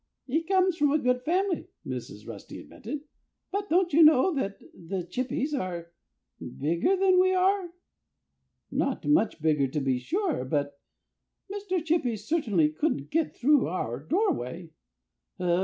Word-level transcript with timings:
"He 0.25 0.41
comes 0.41 0.77
from 0.77 0.91
a 0.91 0.97
good 0.97 1.21
family," 1.21 1.67
Mrs. 1.85 2.27
Rusty 2.27 2.59
admitted. 2.59 3.01
"But 3.51 3.69
don't 3.69 3.93
you 3.93 4.01
know 4.01 4.33
that 4.33 4.57
the 4.73 5.03
Chippys 5.07 5.53
are 5.53 5.91
bigger 6.39 6.95
than 6.97 7.19
we 7.19 7.35
are? 7.35 7.69
Not 8.71 9.05
much 9.05 9.39
bigger, 9.43 9.67
to 9.67 9.79
be 9.79 9.99
sure. 9.99 10.43
But 10.43 10.79
Mr. 11.53 11.85
Chippy 11.85 12.15
certainly 12.15 12.69
couldn't 12.69 13.11
get 13.11 13.35
through 13.37 13.67
our 13.67 13.99
doorway." 13.99 14.71